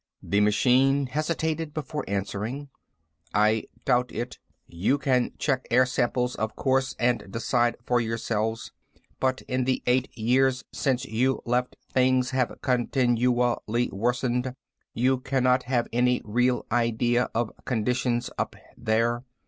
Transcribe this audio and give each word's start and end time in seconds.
The 0.23 0.39
machine 0.39 1.05
hesitated 1.05 1.75
before 1.75 2.03
answering. 2.07 2.69
"I 3.35 3.65
doubt 3.85 4.11
it. 4.11 4.39
You 4.65 4.97
can 4.97 5.33
check 5.37 5.67
air 5.69 5.85
samples, 5.85 6.33
of 6.33 6.55
course, 6.55 6.95
and 6.97 7.31
decide 7.31 7.77
for 7.85 8.01
yourselves. 8.01 8.71
But 9.19 9.43
in 9.43 9.65
the 9.65 9.83
eight 9.85 10.09
years 10.17 10.63
since 10.73 11.05
you 11.05 11.43
left, 11.45 11.77
things 11.93 12.31
have 12.31 12.57
continually 12.63 13.89
worsened. 13.91 14.55
You 14.95 15.19
cannot 15.19 15.65
have 15.65 15.87
any 15.93 16.23
real 16.25 16.65
idea 16.71 17.29
of 17.35 17.51
conditions 17.65 18.31
up 18.39 18.55
there. 18.75 19.23